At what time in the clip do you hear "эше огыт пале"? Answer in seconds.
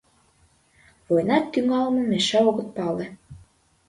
2.17-3.05